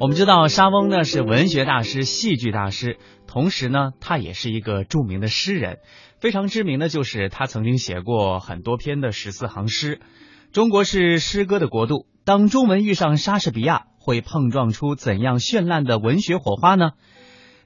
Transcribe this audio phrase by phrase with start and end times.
[0.00, 5.80] 我们知道沙翁呢是文学大师、戏剧大师，同时呢他也是一个著名的诗人。
[6.20, 10.00] 非常知名的就是他曾经写过很多篇的十四行诗。
[10.52, 16.92] 中国是诗歌的国度，当中文遇上莎士比亚，会碰撞出怎样绚烂的文学火花呢？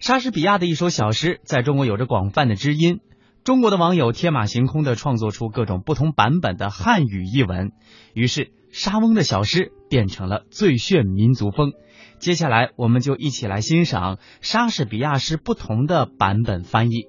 [0.00, 2.98] 莎士比亚的一首小诗在中国有着广泛的知音，
[3.44, 7.72] 中国的网友天马行空的创作出各种不同版本的汉语译文，
[8.14, 11.72] 于是莎翁的小诗变成了最炫民族风。
[12.18, 17.06] 接下来，我们就一起来欣赏莎士比亚诗不同的版本翻译。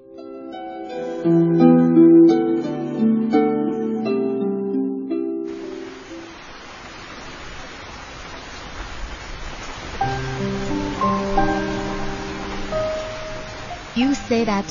[13.96, 14.66] You say that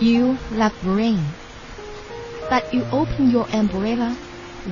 [0.00, 1.34] you love rain,
[2.50, 4.14] but you open your umbrella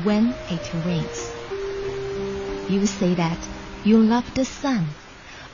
[0.02, 1.30] when it rains.
[2.70, 3.38] You say that
[3.84, 4.94] you love the sun,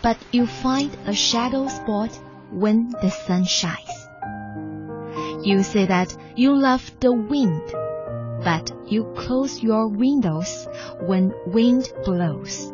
[0.03, 2.11] but you find a shadow spot
[2.51, 4.09] when the sun shines.
[5.47, 7.63] You say that you love the wind,
[8.45, 10.67] but you close your windows
[11.01, 12.73] when wind blows.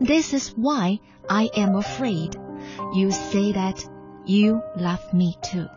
[0.00, 2.36] This is why I am afraid.
[2.94, 3.88] You say that
[4.26, 5.68] you love me too.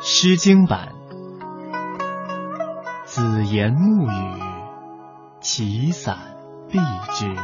[0.00, 0.92] 诗经版，
[3.04, 4.42] 子言暮雨，
[5.40, 6.16] 其伞
[6.70, 6.78] 蔽
[7.12, 7.34] 之。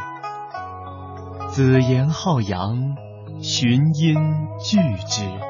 [1.48, 2.96] 子言浩阳，
[3.41, 4.16] 寻阴
[4.62, 5.50] 聚之。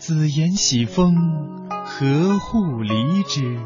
[0.00, 3.60] 子言喜风，和乎离之。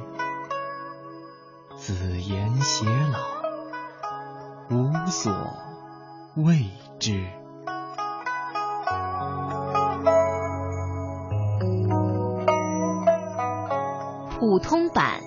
[1.77, 3.21] 子言偕老，
[4.77, 5.33] 无所
[6.35, 7.25] 谓之。
[14.33, 15.21] 普通版，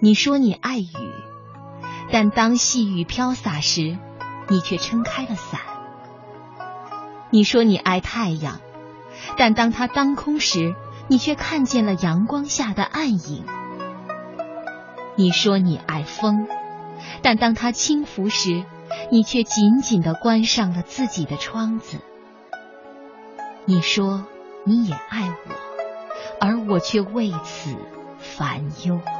[0.00, 0.86] 你说你爱雨，
[2.12, 3.98] 但当细雨飘洒时，
[4.48, 5.60] 你却撑开了伞。
[7.30, 8.60] 你说你爱太阳，
[9.36, 10.74] 但当它当空时，
[11.08, 13.44] 你却看见了阳光下的暗影。
[15.16, 16.46] 你说你爱风，
[17.22, 18.64] 但当它轻拂时，
[19.10, 21.98] 你却紧紧的关上了自己的窗子。
[23.64, 24.24] 你说
[24.64, 25.54] 你也爱我。
[26.40, 27.74] 而我却为此
[28.18, 28.94] 烦忧。《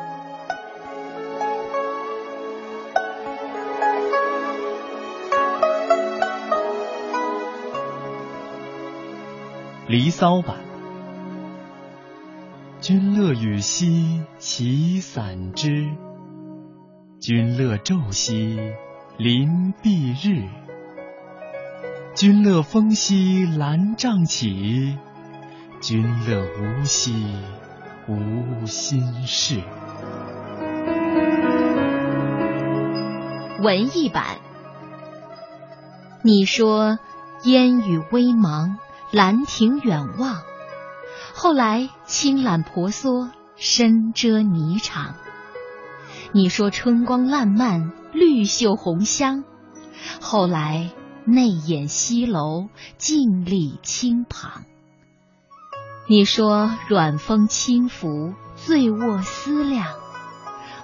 [9.88, 10.58] 离骚》版，
[12.78, 15.86] 君乐与兮其散之，
[17.18, 18.58] 君乐昼兮
[19.16, 20.46] 临蔽日，
[22.14, 24.98] 君乐风兮兰帐起。
[25.80, 27.24] 君乐无兮
[28.08, 29.62] 无心事。
[33.62, 34.36] 文艺版，
[36.22, 36.98] 你说
[37.44, 38.74] 烟雨微茫，
[39.10, 40.42] 兰亭远望，
[41.34, 45.12] 后来青缆婆娑，深遮霓裳。
[46.32, 49.44] 你说春光烂漫，绿袖红香，
[50.20, 50.90] 后来
[51.24, 52.68] 内掩西楼，
[52.98, 54.64] 静立倾旁。
[56.06, 59.86] 你说软风轻拂，醉卧思量，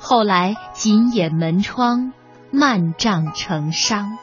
[0.01, 2.15] 后来紧掩门窗，
[2.51, 4.17] 漫帐成伤。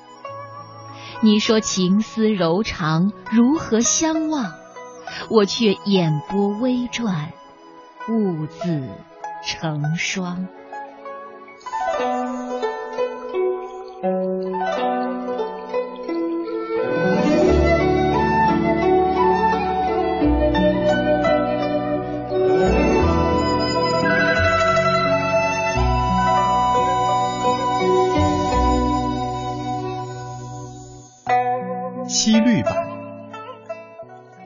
[1.24, 4.54] 你说情丝柔长，如何相望？
[5.30, 7.32] 我却眼波微转，
[8.09, 8.90] 兀自
[9.46, 10.48] 成双。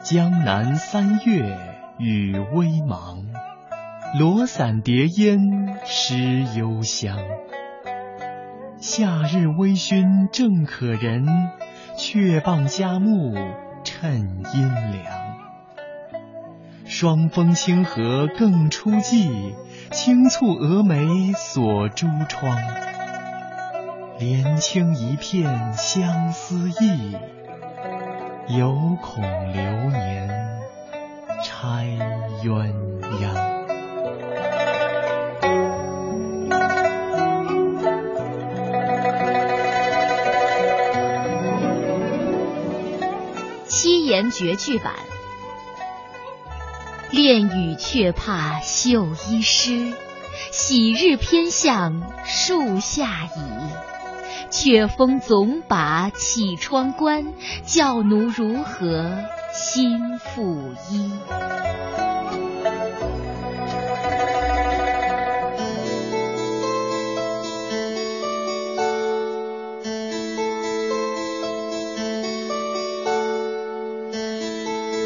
[0.05, 1.57] 江南三月
[1.97, 3.23] 雨微茫，
[4.19, 7.17] 罗伞叠烟湿幽香。
[8.77, 11.25] 夏日微醺正可人，
[11.97, 13.33] 却傍佳木
[13.83, 15.03] 趁阴凉。
[16.85, 19.55] 霜风清和更初霁，
[19.89, 22.55] 轻蹙蛾眉锁珠窗。
[24.19, 27.15] 帘轻一片相思意。
[28.47, 30.29] 犹恐流年
[31.43, 31.97] 拆
[32.43, 32.71] 鸳
[33.19, 33.55] 鸯。
[43.67, 44.93] 七七言绝句版。
[47.09, 49.91] 恋雨却怕绣衣湿，
[50.51, 53.94] 喜日偏向树下倚。
[54.57, 57.25] 却风总把绮窗关，
[57.65, 59.11] 教奴如何
[59.53, 61.11] 心复衣？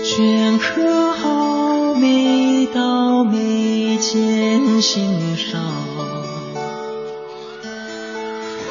[0.04, 5.88] 镌刻好眉到眉间心上，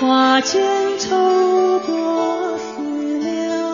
[0.09, 0.63] 花间
[0.99, 3.69] 愁过思量。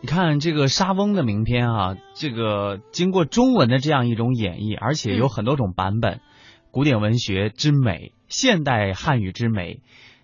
[0.00, 6.22] 你看这个沙翁的名篇啊，这个经过中文的这样一种演绎，而且有很多种版本，
[6.70, 9.80] 古典文学之美，现代汉语之美，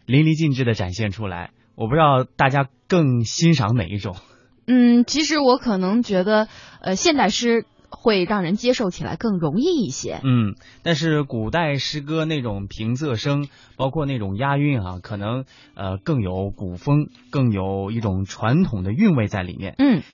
[0.06, 1.50] 淋漓尽致的展现出来。
[1.74, 4.16] 我不知道大家更欣赏哪一种。
[4.66, 6.48] 嗯，其实我可能觉得，
[6.80, 10.20] 呃，现代诗会让人接受起来更容易一些。
[10.24, 15.44] 嗯，但是古代诗歌那种平仄声，包括那种押韵啊，可能
[15.74, 19.74] 呃更有古风，更有一种传统的韵味在里面。
[19.78, 20.02] 嗯。